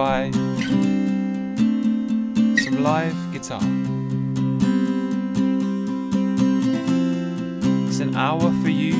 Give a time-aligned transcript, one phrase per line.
[0.00, 0.30] by
[2.62, 3.60] some live guitar.
[7.86, 8.94] It's an hour for you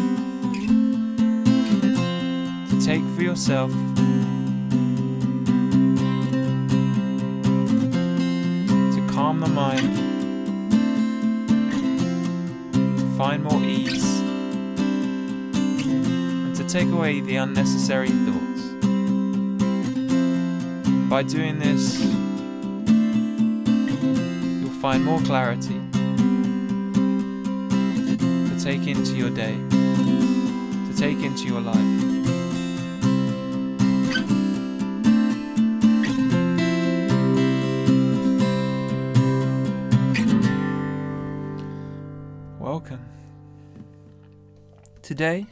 [2.68, 3.70] to take for yourself.
[8.94, 9.96] To calm the mind,
[12.98, 14.20] to find more ease,
[16.44, 18.10] and to take away the unnecessary.
[21.10, 22.00] By doing this,
[24.60, 25.80] you'll find more clarity
[28.48, 31.76] to take into your day, to take into your life.
[42.60, 43.04] Welcome.
[45.02, 45.46] Today,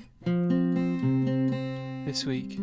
[2.07, 2.61] this week,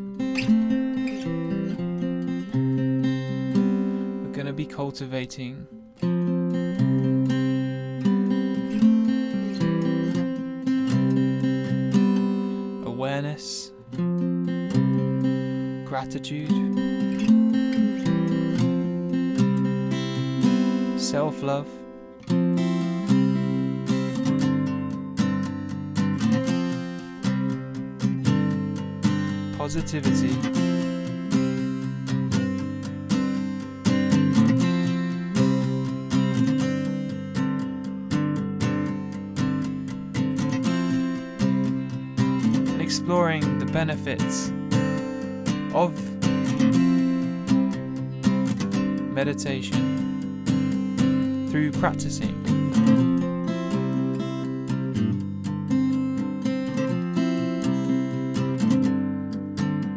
[4.55, 5.67] be cultivating.
[12.85, 13.71] Awareness,
[15.85, 16.49] gratitude,
[20.97, 21.67] self love.
[29.57, 30.64] Positivity
[43.75, 44.47] benefits
[45.73, 45.91] of
[49.13, 49.75] meditation
[51.51, 52.41] through practicing.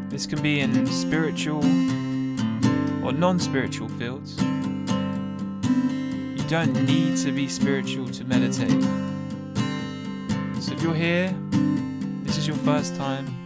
[0.09, 1.65] This can be in spiritual
[3.06, 4.43] or non spiritual fields.
[6.37, 8.83] You don't need to be spiritual to meditate.
[10.61, 11.33] So if you're here,
[12.25, 13.38] this is your first time.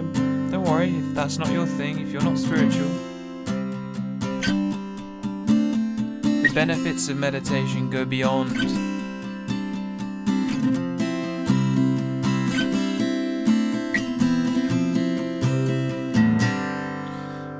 [0.00, 2.88] Don't worry if that's not your thing, if you're not spiritual.
[6.42, 8.56] The benefits of meditation go beyond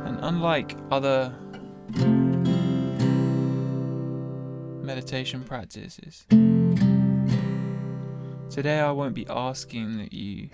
[0.06, 1.34] And unlike other
[4.82, 6.26] meditation practices,
[8.50, 10.48] today I won't be asking that you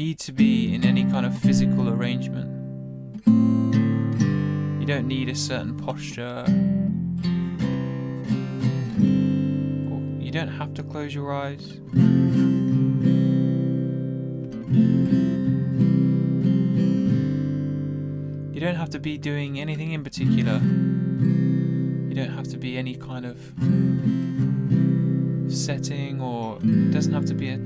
[0.00, 2.48] need to be in any kind of physical arrangement.
[4.80, 6.46] You don't need a certain posture.
[10.24, 11.74] You don't have to close your eyes.
[18.54, 20.60] You don't have to be doing anything in particular.
[22.08, 23.36] You don't have to be any kind of
[25.52, 27.58] setting or it doesn't have to be a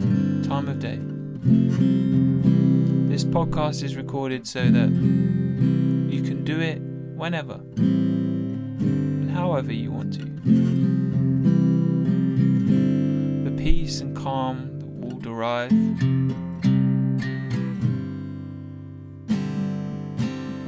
[0.42, 1.13] time of day.
[1.44, 10.14] This podcast is recorded so that you can do it whenever and however you want
[10.14, 10.24] to.
[13.44, 15.70] The peace and calm that will derive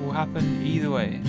[0.05, 1.23] will happen either way.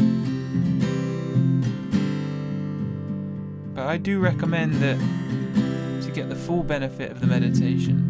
[3.73, 4.99] But I do recommend that
[6.03, 8.06] to get the full benefit of the meditation,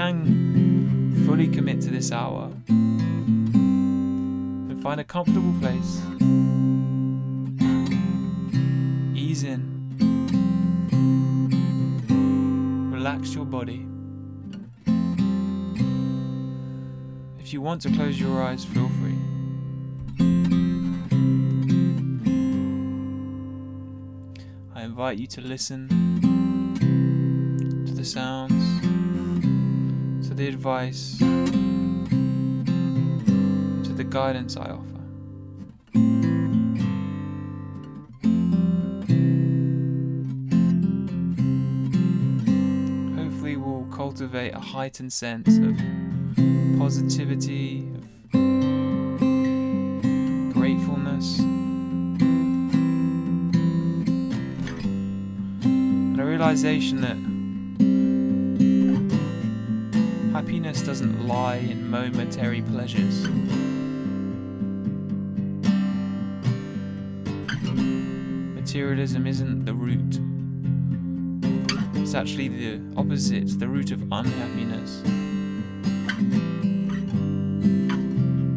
[0.00, 6.00] can fully commit to this hour and find a comfortable place,
[9.14, 9.60] ease in,
[12.90, 13.86] relax your body.
[17.38, 19.18] If you want to close your eyes, feel free.
[24.74, 25.88] I invite you to listen
[27.86, 28.69] to the sounds,
[30.30, 31.24] to the advice, to
[33.96, 35.00] the guidance I offer.
[43.20, 45.76] Hopefully, we'll cultivate a heightened sense of
[46.78, 47.88] positivity,
[48.32, 49.18] of
[50.54, 51.40] gratefulness.
[55.64, 57.16] And a realization that
[60.50, 63.28] happiness doesn't lie in momentary pleasures.
[68.56, 70.18] Materialism isn't the root.
[72.02, 75.02] It's actually the opposite, the root of unhappiness.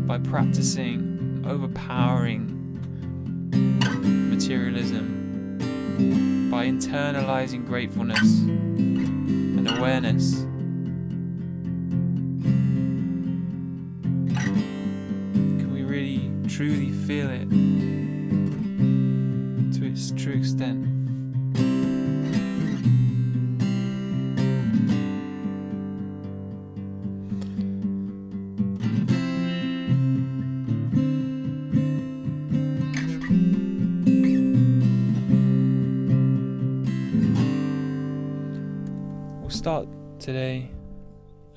[0.08, 2.50] By practicing overpowering
[4.32, 5.60] materialism,
[6.50, 10.44] by internalizing gratefulness and awareness,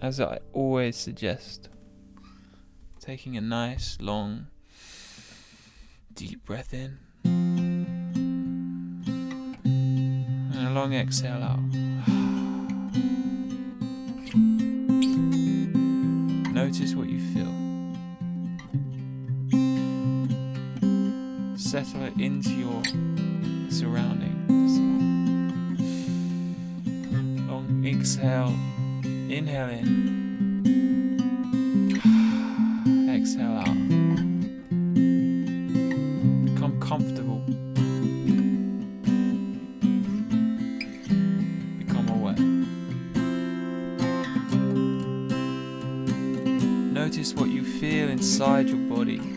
[0.06, 1.68] as I always suggest,
[3.00, 4.46] taking a nice, long,
[6.14, 6.98] deep breath in
[10.44, 11.58] and a long exhale out.
[16.54, 17.52] Notice what you feel.
[21.58, 22.84] Settle it into your
[23.72, 24.78] surroundings.
[27.50, 28.54] Long exhale.
[29.28, 29.86] Inhale in.
[33.10, 33.76] Exhale out.
[36.44, 37.40] Become comfortable.
[41.78, 42.38] Become aware.
[46.92, 49.35] Notice what you feel inside your body.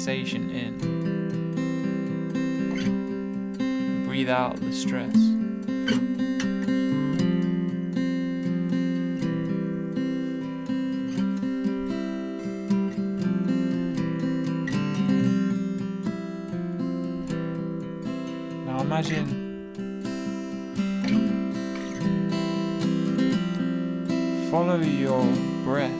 [0.00, 0.78] Relaxation in.
[4.06, 5.14] Breathe out the stress.
[18.64, 19.36] Now imagine
[24.50, 25.24] follow your
[25.64, 25.92] breath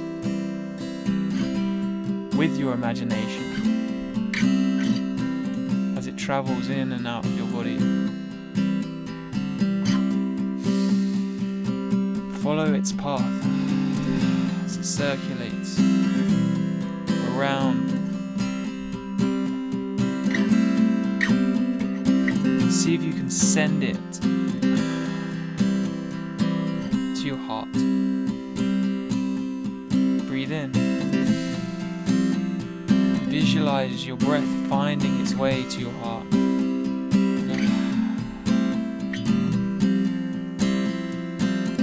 [2.34, 3.49] with your imagination
[6.30, 7.76] travels in and out of your body.
[12.40, 13.20] Follow its path
[14.64, 15.76] as it circulates
[17.34, 17.90] around.
[22.70, 24.12] See if you can send it
[27.16, 27.72] to your heart.
[30.28, 30.89] Breathe in.
[33.50, 36.24] Visualize your breath finding its way to your heart.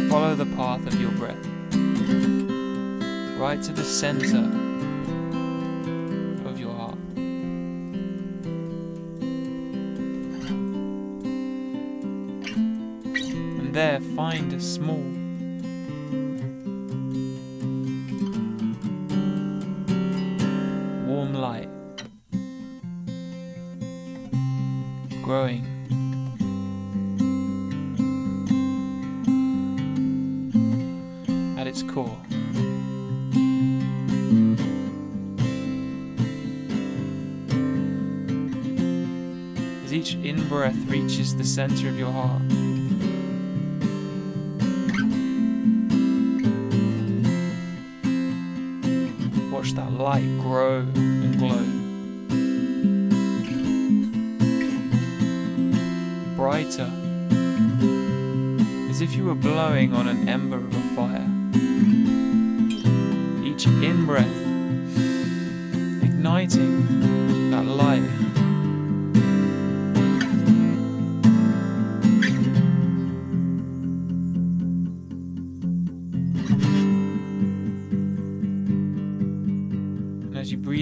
[0.09, 1.45] Follow the path of your breath
[3.37, 4.45] right to the center
[6.47, 6.95] of your heart.
[13.57, 15.16] And there find a small
[41.47, 42.41] center of your heart.
[49.49, 51.63] Watch that light grow and glow.
[56.35, 56.91] Brighter,
[58.89, 61.29] as if you were blowing on an ember of a fire.
[63.45, 64.27] Each in breath
[66.03, 68.03] igniting that light.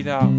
[0.06, 0.30] Breathe out,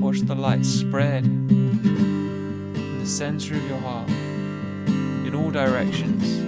[0.00, 6.22] watch the light spread in the center of your heart in all directions.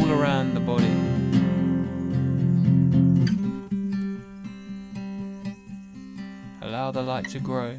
[0.00, 0.92] All around the body.
[6.62, 7.78] Allow the light to grow.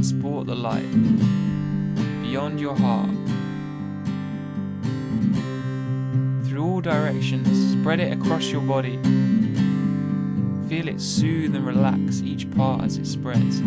[0.00, 0.90] Transport the light
[2.22, 3.10] beyond your heart.
[6.46, 8.96] Through all directions, spread it across your body.
[10.70, 13.60] Feel it soothe and relax each part as it spreads.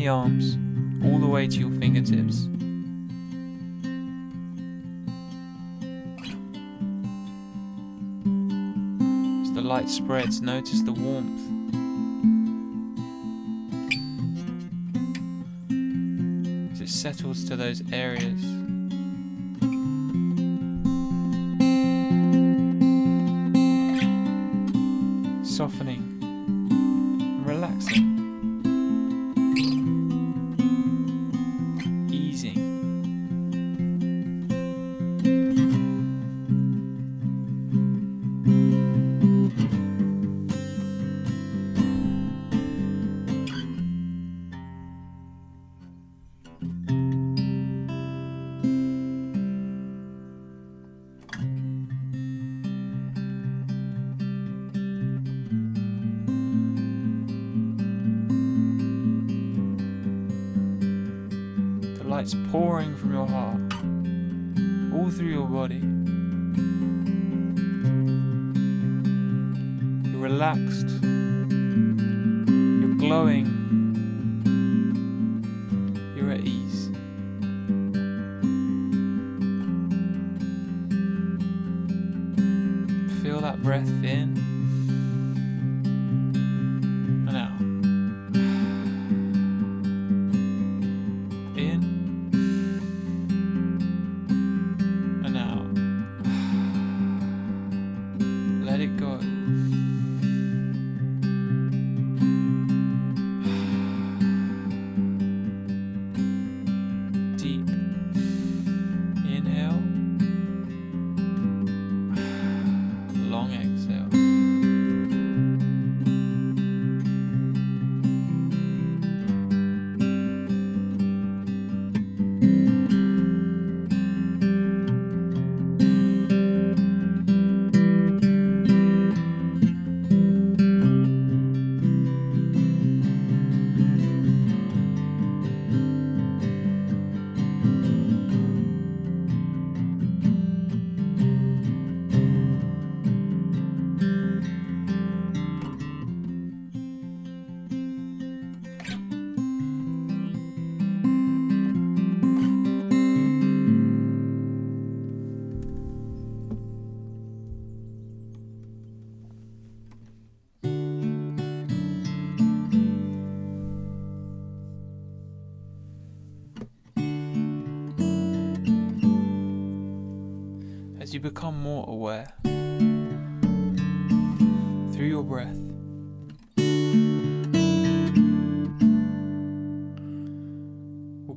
[0.00, 0.56] The arms,
[1.04, 2.48] all the way to your fingertips.
[9.42, 11.42] As the light spreads, notice the warmth.
[16.72, 18.59] As it settles to those areas.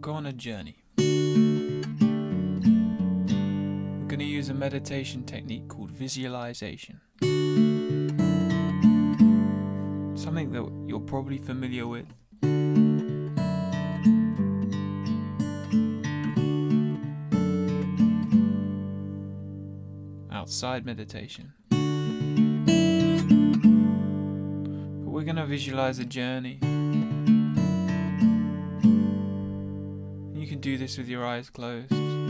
[0.04, 0.76] Go on a journey.
[0.98, 1.06] We're
[4.06, 7.00] going to use a meditation technique called visualization.
[10.18, 12.08] Something that you're probably familiar with.
[20.30, 21.54] Outside meditation.
[25.00, 26.60] But we're going to visualize a journey.
[30.64, 32.23] Do this with your eyes closed.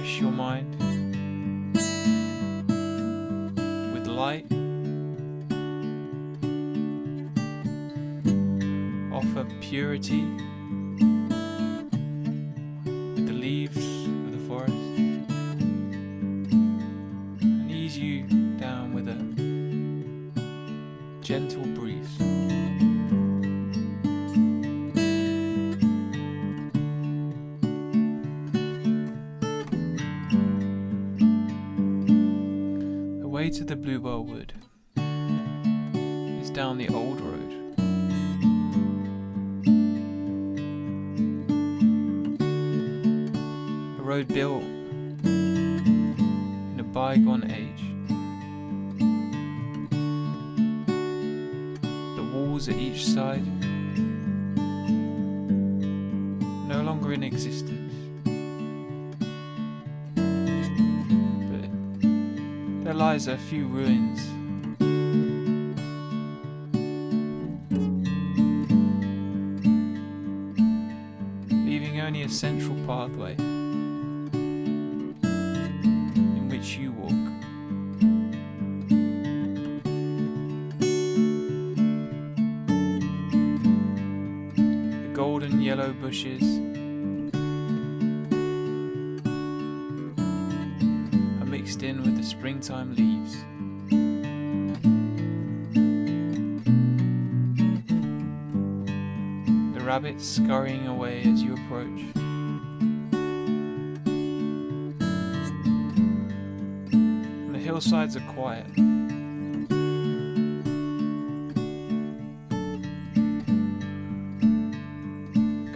[0.00, 0.76] Refresh your mind
[3.92, 4.46] with light,
[9.12, 10.24] offer purity
[63.50, 64.20] few ruins.
[71.50, 73.34] Leaving only a central pathway
[76.30, 77.10] in which you walk.
[85.02, 86.60] The golden yellow bushes
[91.40, 93.09] are mixed in with the springtime leaves.
[100.18, 102.00] Scurrying away as you approach.
[107.52, 108.66] The hillsides are quiet.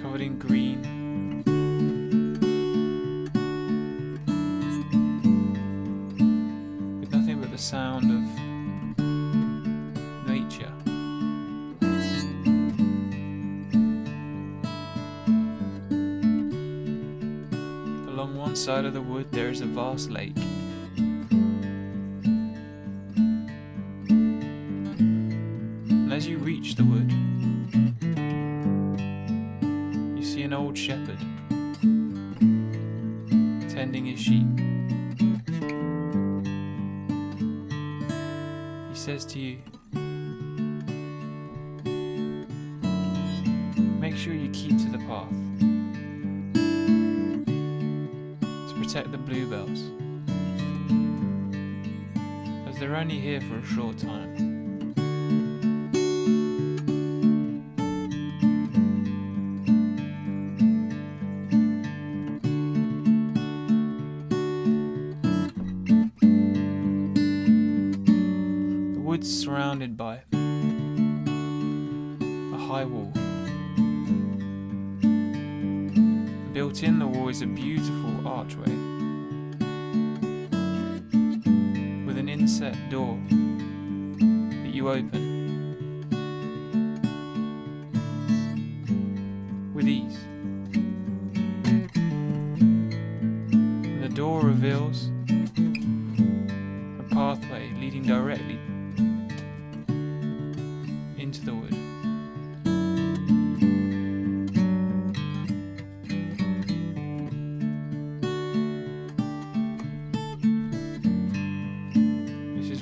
[0.03, 1.04] Covered in green.
[18.55, 20.37] One side of the wood there is a vast lake.
[25.89, 27.11] And as you reach the wood,
[30.17, 31.19] you see an old shepherd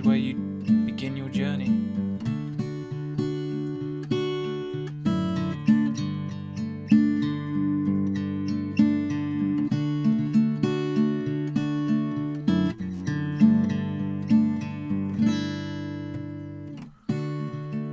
[0.05, 1.71] where you begin your journey.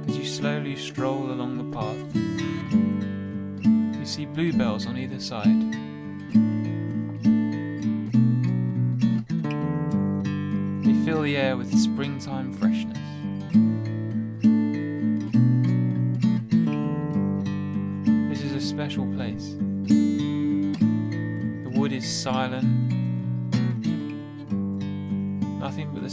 [0.08, 2.15] As you slowly stroll along the path,
[4.00, 5.69] you see bluebells on either side.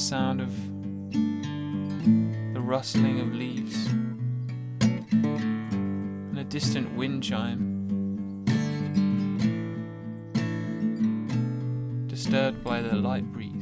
[0.07, 0.53] Sound of
[2.55, 3.87] the rustling of leaves
[4.81, 7.75] and a distant wind chime.
[12.07, 13.56] Disturbed by the light breeze.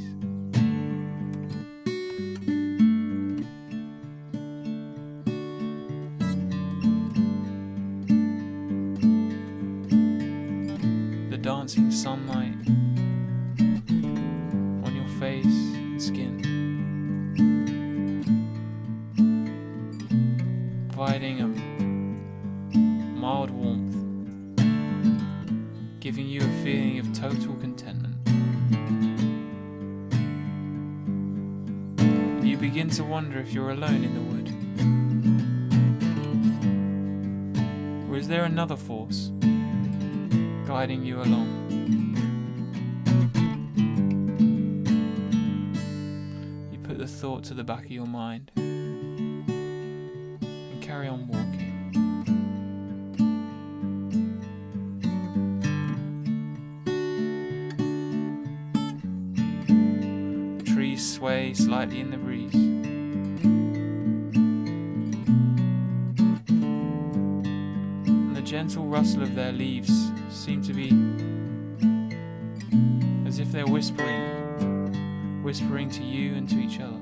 [38.86, 39.32] Force
[40.66, 41.48] guiding you along?
[46.70, 49.42] You put the thought to the back of your mind and
[50.82, 51.72] carry on walking.
[60.66, 62.73] Trees sway slightly in the breeze.
[68.64, 70.88] Gentle rustle of their leaves seem to be
[73.28, 76.96] as if they're whispering, whispering to you and to each other.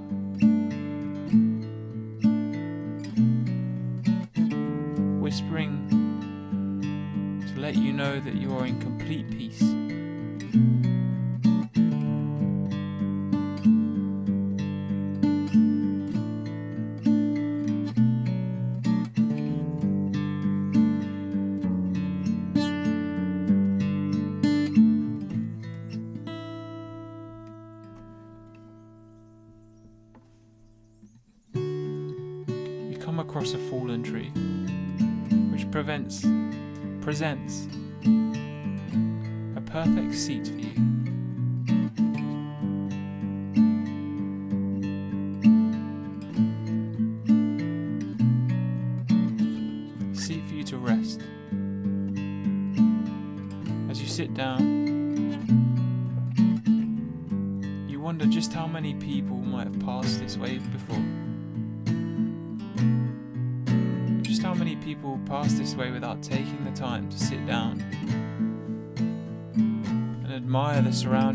[5.20, 5.86] whispering
[7.54, 8.80] to let you know that you are in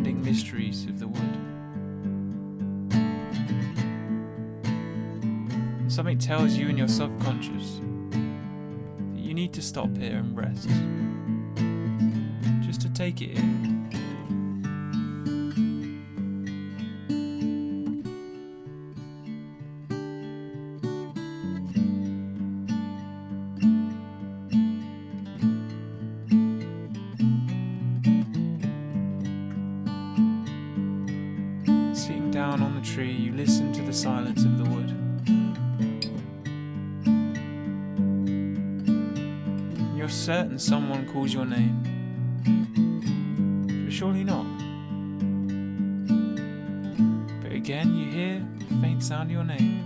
[0.03, 1.37] mysteries of the wood.
[5.91, 7.79] Something tells you in your subconscious
[9.13, 10.69] that you need to stop here and rest.
[12.65, 13.76] Just to take it in.
[40.57, 41.83] You're someone calls your name.
[43.85, 44.47] But surely not.
[47.43, 49.76] But again, you hear the faint sound of your name.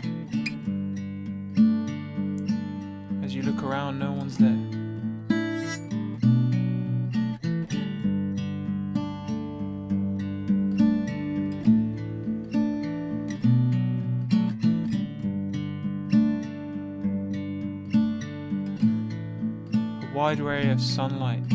[20.91, 21.47] Sunlight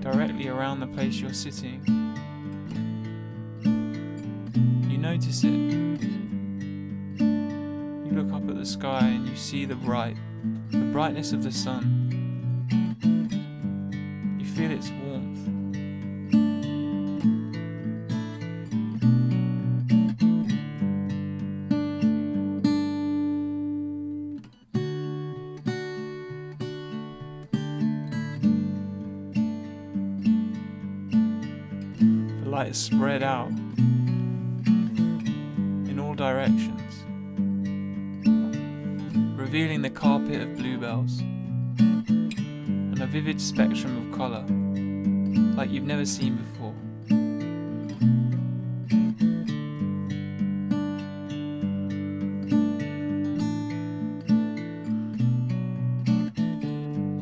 [0.00, 1.80] directly around the place you're sitting.
[4.90, 5.52] You notice it.
[7.20, 10.16] You look up at the sky and you see the bright,
[10.70, 11.99] the brightness of the sun.
[33.10, 33.50] Spread out
[35.88, 37.02] in all directions,
[39.36, 44.44] revealing the carpet of bluebells and a vivid spectrum of colour
[45.56, 46.72] like you've never seen before.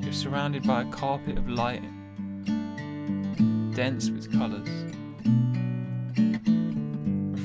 [0.02, 1.82] You're surrounded by a carpet of light,
[3.74, 4.68] dense with colours,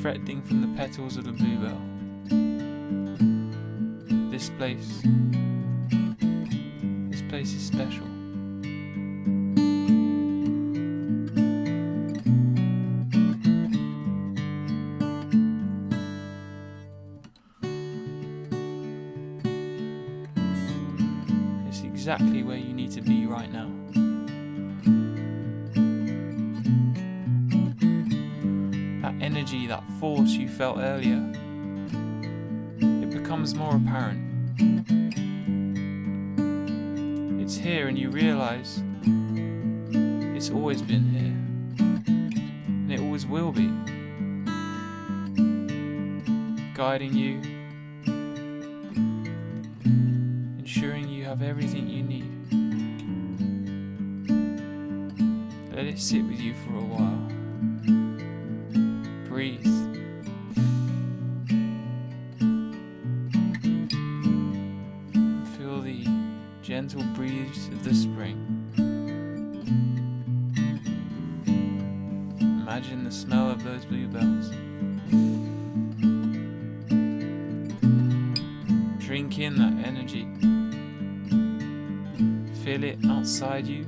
[0.03, 1.79] reflecting from the petals of the bluebell.
[4.29, 5.01] This place,
[7.09, 8.12] this place is special.
[30.63, 31.21] Felt earlier,
[32.79, 34.21] it becomes more apparent.
[37.41, 38.81] It's here, and you realize
[40.37, 41.35] it's always been here,
[42.65, 43.67] and it always will be,
[46.73, 47.41] guiding you,
[50.59, 52.31] ensuring you have everything you need.
[55.75, 57.12] Let it sit with you for a while.
[79.23, 80.27] Drink in that energy.
[82.61, 83.85] Feel it outside you.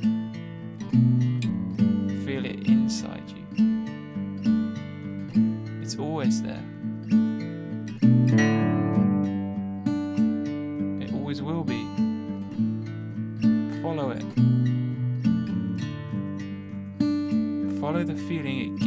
[2.25, 3.43] Feel it inside you.
[5.81, 6.63] It's always there.
[11.01, 11.83] It always will be.
[13.81, 14.23] Follow it.
[17.81, 18.79] Follow the feeling it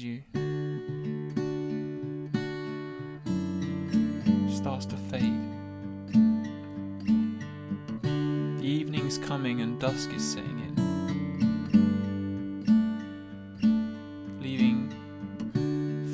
[0.00, 0.22] you
[4.54, 5.40] starts to fade.
[8.58, 10.76] The evening's coming and dusk is setting in,
[14.40, 14.88] leaving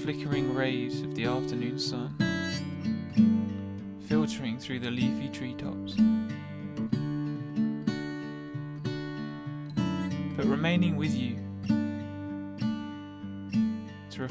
[0.02, 2.14] flickering rays of the afternoon sun
[4.08, 5.94] filtering through the leafy treetops.
[10.34, 11.27] But remaining with you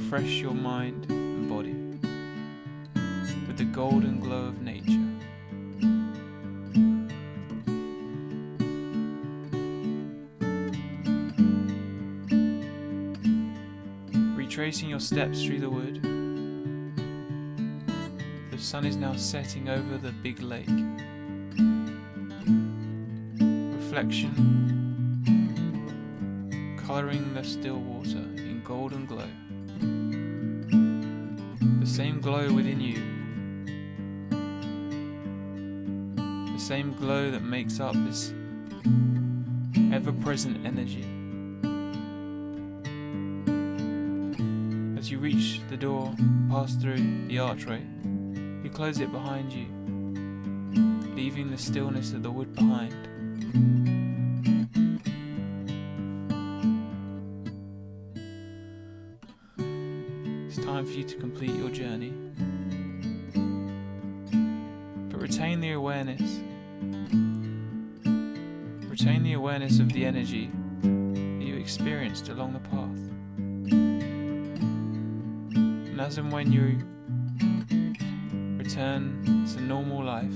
[0.10, 1.74] refresh your mind and body
[3.46, 5.04] with the golden glow of nature.
[14.38, 16.02] Retracing your steps through the wood,
[18.50, 20.70] the sun is now setting over the big lake.
[23.76, 24.32] Reflection
[26.78, 29.28] colouring the still water in golden glow.
[31.88, 33.02] The same glow within you.
[36.52, 38.34] The same glow that makes up this
[39.94, 41.06] ever present energy.
[45.00, 46.14] As you reach the door,
[46.50, 47.82] pass through the archway,
[48.64, 49.68] you close it behind you,
[51.16, 53.17] leaving the stillness of the wood behind.
[60.98, 62.14] You to complete your journey.
[65.10, 66.40] But retain the awareness.
[68.90, 70.50] Retain the awareness of the energy
[70.82, 73.00] that you experienced along the path.
[75.88, 76.80] And as and when you
[78.58, 80.34] return to normal life,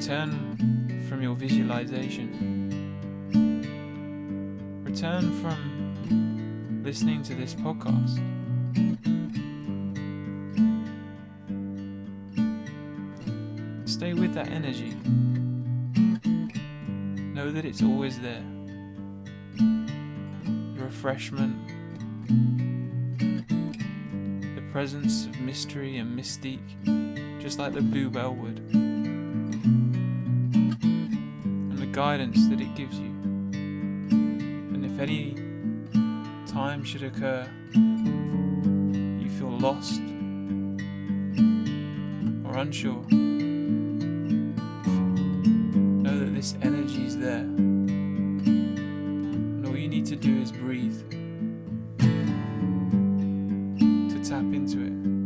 [0.00, 2.32] Return from your visualization.
[4.82, 5.69] Return from
[6.82, 8.16] listening to this podcast.
[13.84, 14.96] Stay with that energy.
[17.34, 18.42] Know that it's always there.
[19.56, 21.54] The refreshment,
[24.56, 29.12] the presence of mystery and mystique, just like the bluebell would, and
[31.78, 33.10] the guidance that it gives you.
[34.72, 35.49] And if any
[36.50, 40.00] time should occur, you feel lost
[42.44, 43.04] or unsure,
[46.02, 47.46] know that this energy is there.
[47.46, 48.44] And
[49.64, 51.00] all you need to do is breathe
[54.10, 55.19] to tap into it.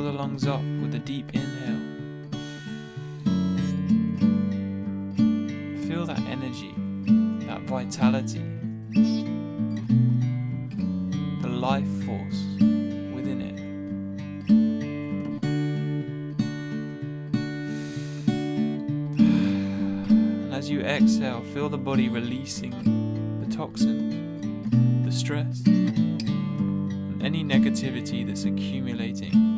[0.00, 1.78] Fill the lungs up with a deep inhale.
[5.86, 6.74] Feel that energy,
[7.46, 8.42] that vitality,
[11.42, 12.46] the life force
[13.14, 13.60] within it.
[20.08, 28.26] And as you exhale, feel the body releasing the toxins, the stress, and any negativity
[28.26, 29.49] that's accumulating.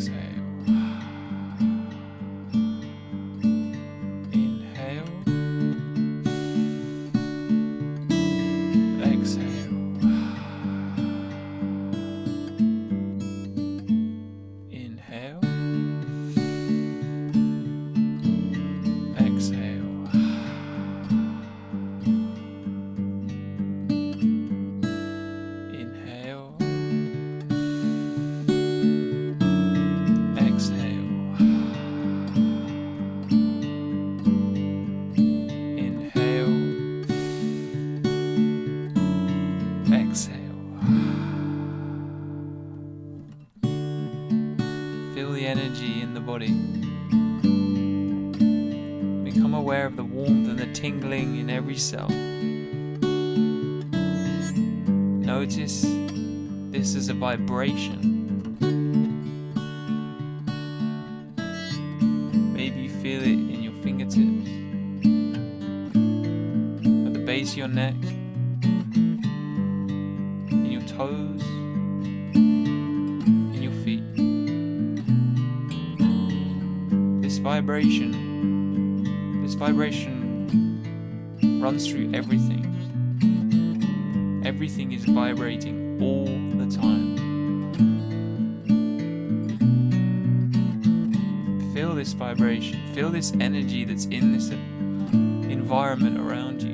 [0.00, 0.29] Exhale.
[51.76, 52.08] Cell.
[55.30, 55.86] Notice
[56.70, 58.56] this is a vibration.
[62.54, 64.50] Maybe you feel it in your fingertips,
[67.06, 67.94] at the base of your neck,
[70.50, 71.42] in your toes,
[72.34, 74.04] in your feet.
[77.22, 78.12] This vibration,
[79.42, 80.09] this vibration
[93.20, 96.70] this energy that's in this environment around you.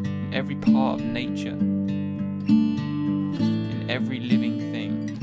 [0.00, 1.50] In every part of nature,
[2.48, 5.18] in every living thing.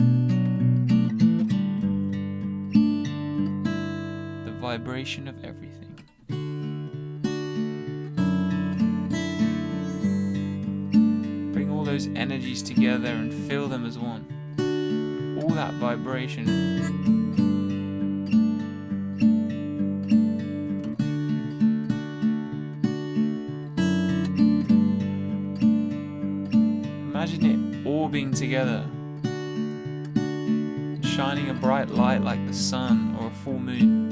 [4.46, 5.96] The vibration of everything.
[11.52, 14.28] Bring all those energies together and feel them as one.
[15.42, 17.23] All that vibration.
[28.54, 28.86] Together,
[31.02, 34.12] shining a bright light like the sun or a full moon.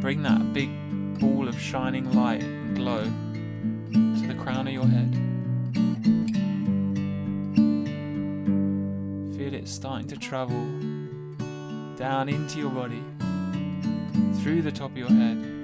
[0.00, 0.70] Bring that big
[1.18, 3.02] ball of shining light and glow
[3.92, 5.16] to the crown of your head.
[9.36, 10.64] Feel it starting to travel
[11.96, 13.02] down into your body,
[14.44, 15.59] through the top of your head,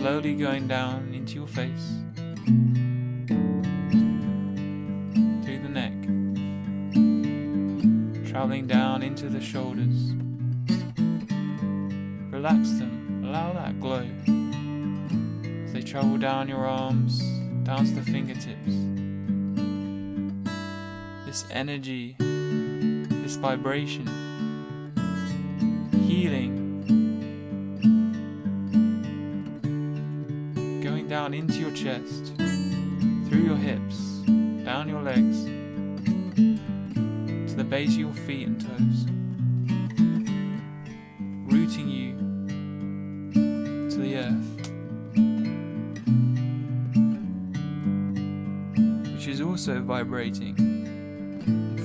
[0.00, 1.92] slowly going down into your face,
[5.44, 5.92] through the neck,
[8.26, 10.14] traveling down into the shoulders.
[12.32, 14.08] Relax them, allow that glow
[15.66, 17.20] as they travel down your arms,
[17.64, 18.72] down to the fingertips.
[21.26, 24.06] This energy, this vibration,
[26.08, 26.59] healing,
[31.30, 32.32] down into your chest,
[33.28, 33.96] through your hips,
[34.64, 35.44] down your legs,
[37.48, 39.06] to the base of your feet and toes,
[41.46, 42.16] rooting you
[43.88, 44.56] to the earth,
[49.14, 50.56] which is also vibrating,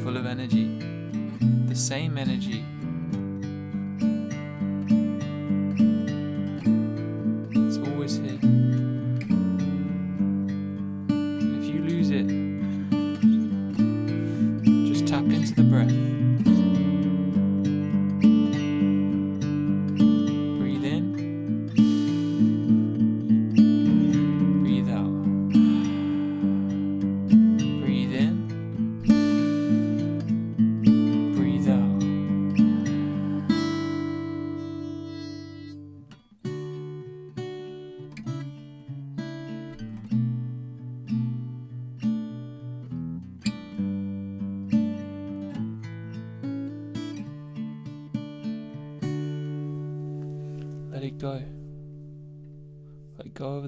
[0.04, 0.80] full of energy,
[1.68, 2.66] the same energy.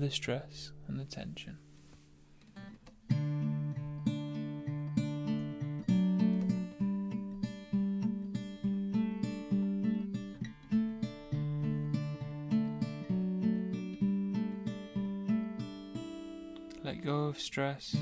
[0.08, 1.58] The stress and the tension.
[16.86, 17.94] Let go of stress.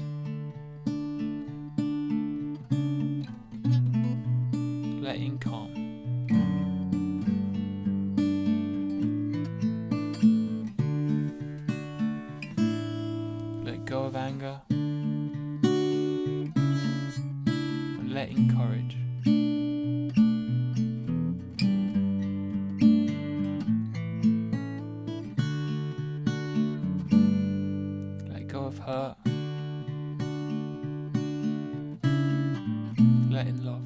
[33.36, 33.84] Let in love.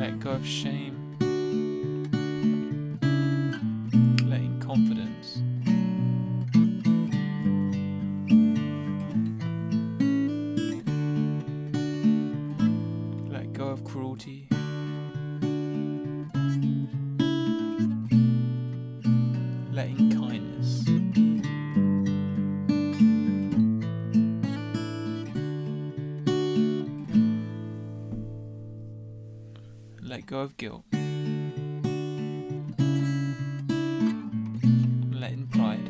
[0.00, 0.81] Let go of shame.
[30.42, 30.82] of guilt.
[35.12, 35.88] Latin pride.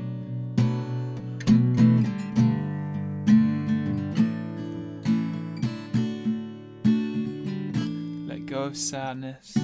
[8.28, 9.56] Let go of sadness.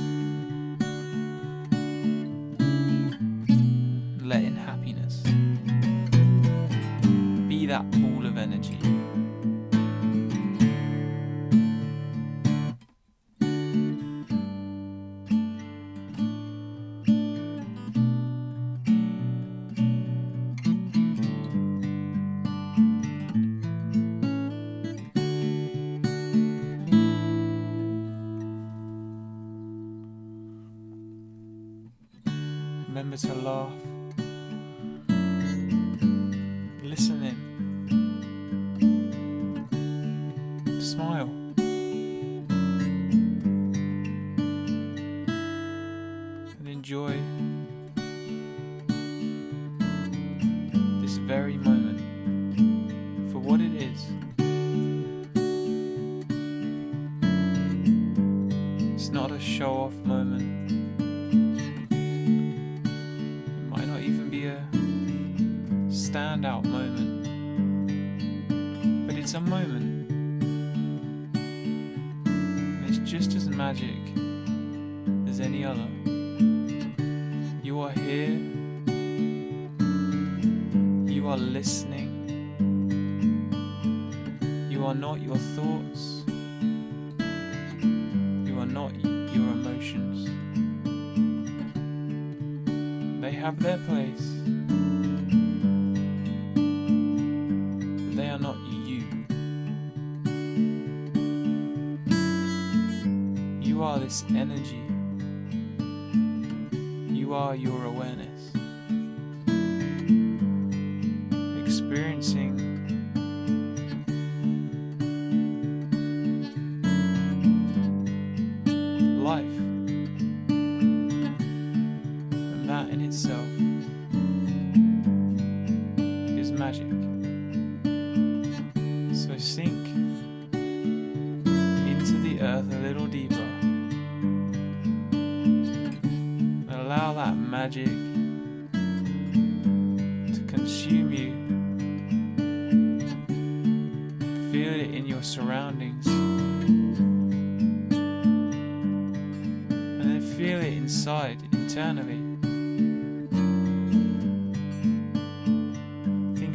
[51.39, 51.77] very much.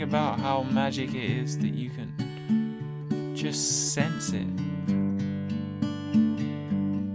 [0.04, 4.48] about how magic it is that you can just sense it.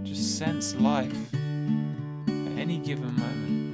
[0.03, 3.68] Just sense life at any given moment.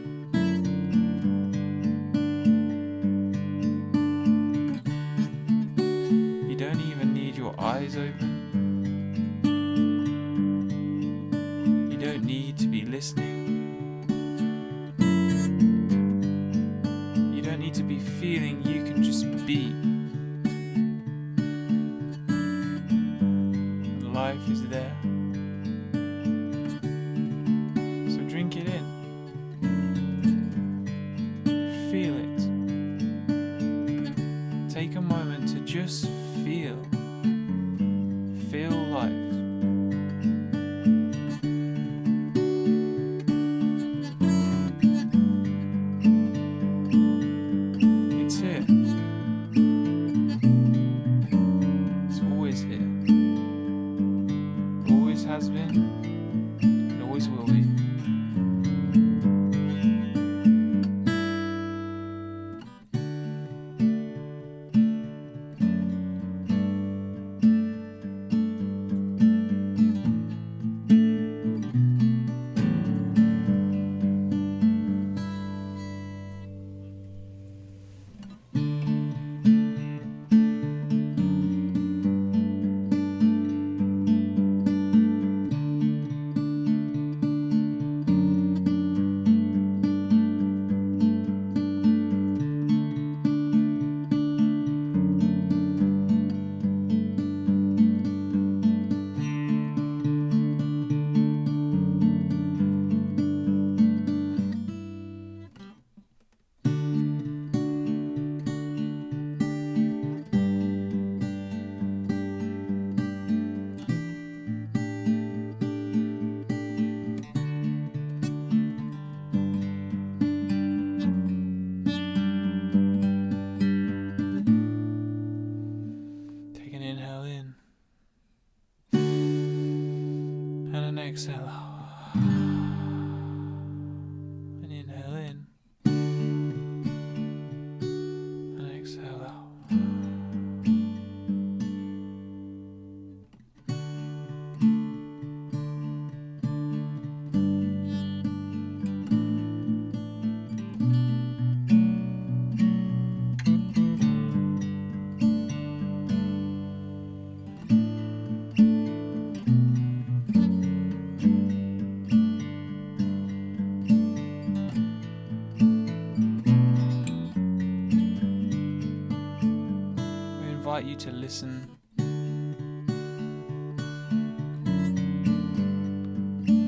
[171.05, 171.77] To listen.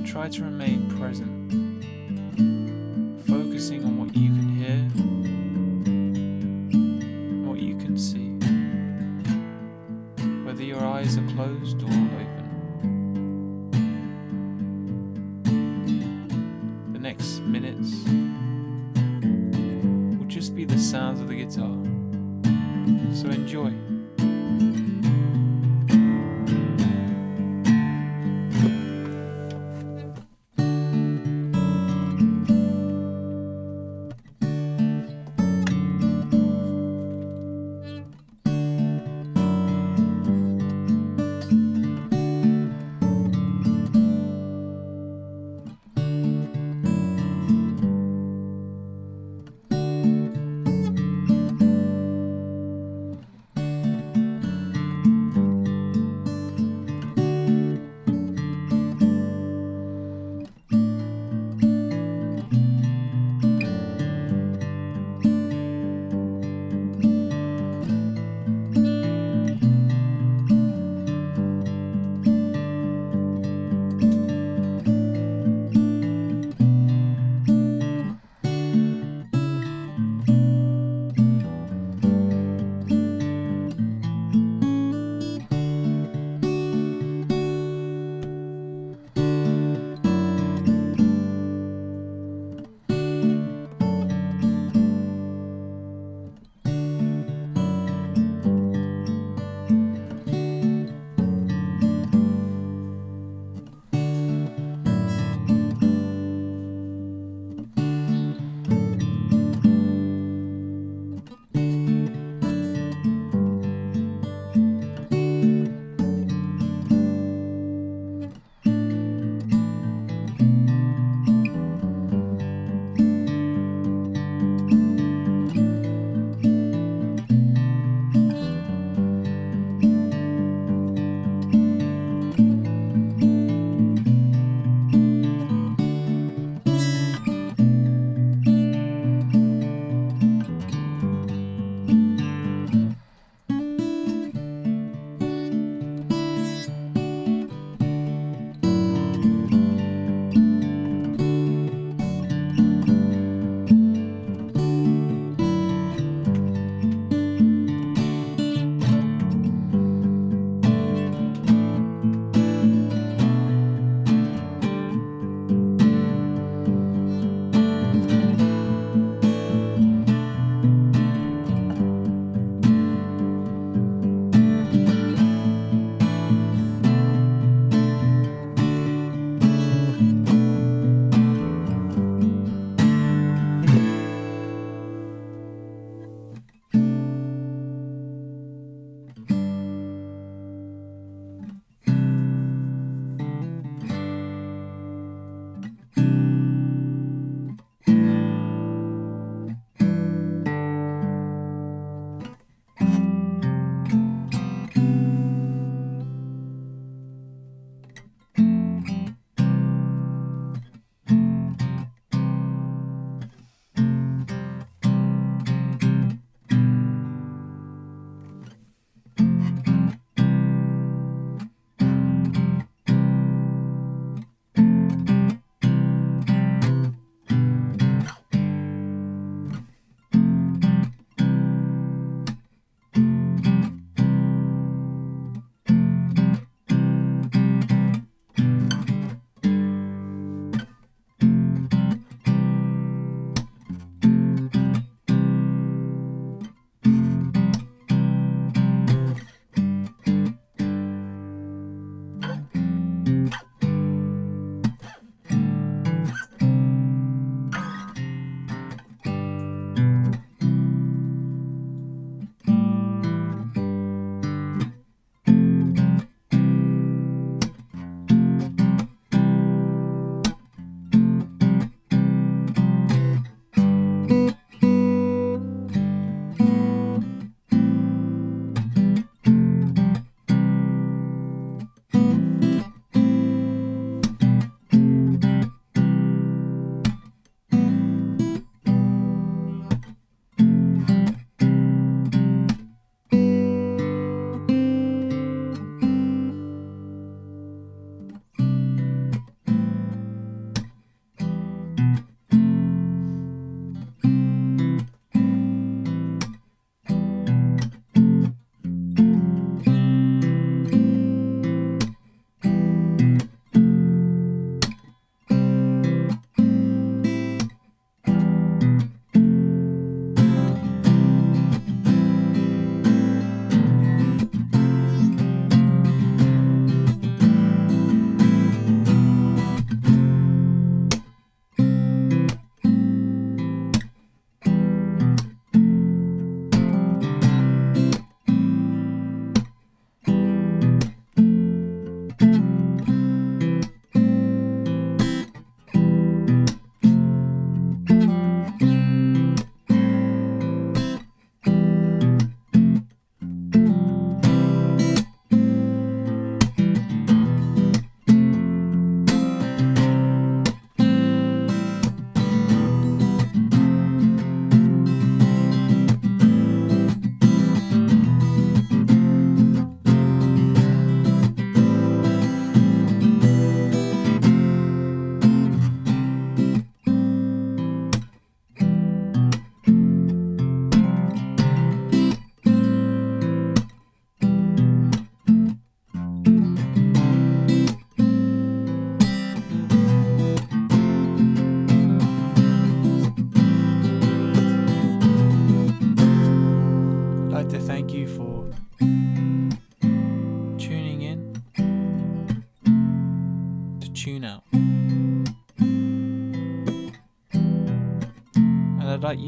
[0.05, 1.31] Try to remain present,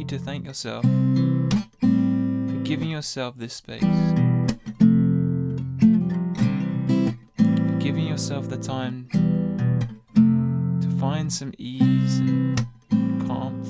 [0.09, 3.83] to thank yourself for giving yourself this space.
[7.37, 9.07] For giving yourself the time
[10.81, 13.61] to find some ease and calm,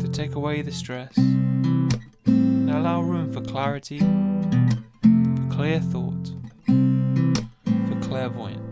[0.00, 1.16] To take away the stress.
[1.16, 6.32] And allow room for clarity, for clear thought,
[6.66, 8.65] for clairvoyance.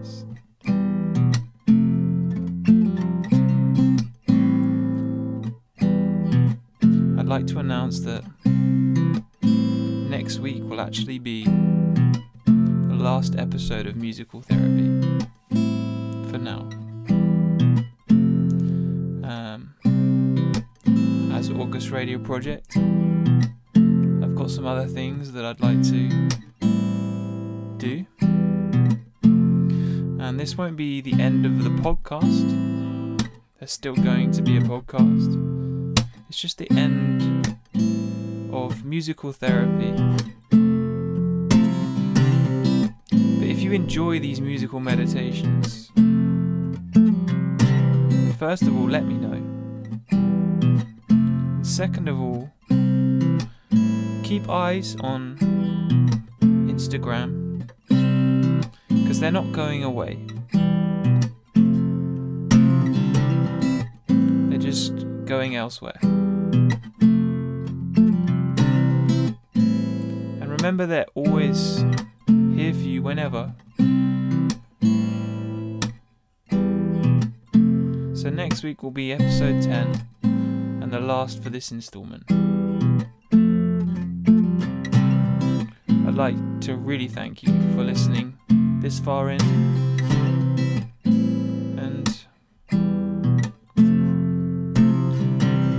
[7.85, 8.25] Announce that
[10.09, 14.87] next week will actually be the last episode of musical therapy
[16.31, 16.61] for now.
[19.23, 19.75] Um,
[21.35, 26.29] as August Radio Project, I've got some other things that I'd like to
[27.77, 28.07] do.
[30.23, 33.29] And this won't be the end of the podcast.
[33.59, 36.01] There's still going to be a podcast.
[36.31, 37.34] It's just the end
[38.55, 39.93] of musical therapy.
[43.11, 45.91] But if you enjoy these musical meditations,
[48.39, 49.43] first of all, let me know.
[51.11, 52.51] And second of all,
[54.23, 55.37] keep eyes on
[56.69, 57.69] Instagram
[58.89, 60.19] because they're not going away.
[64.49, 64.95] They're just
[65.25, 65.99] going elsewhere.
[70.65, 71.85] Remember, they're always
[72.27, 73.55] here for you whenever.
[78.15, 82.25] So, next week will be episode 10 and the last for this installment.
[86.09, 88.39] I'd like to really thank you for listening
[88.81, 89.43] this far in.
[91.77, 92.25] And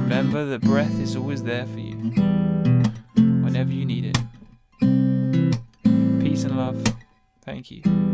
[0.03, 1.94] remember that breath is always there for you
[7.67, 8.04] Thank you.